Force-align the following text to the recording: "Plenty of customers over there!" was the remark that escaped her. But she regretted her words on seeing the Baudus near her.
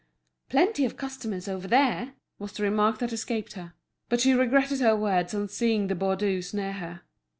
"Plenty 0.49 0.83
of 0.83 0.97
customers 0.97 1.47
over 1.47 1.67
there!" 1.67 2.15
was 2.39 2.53
the 2.53 2.63
remark 2.63 2.97
that 2.97 3.13
escaped 3.13 3.53
her. 3.53 3.73
But 4.09 4.19
she 4.19 4.33
regretted 4.33 4.79
her 4.79 4.95
words 4.95 5.35
on 5.35 5.47
seeing 5.47 5.89
the 5.89 5.95
Baudus 5.95 6.55
near 6.55 6.73
her. 6.73 7.01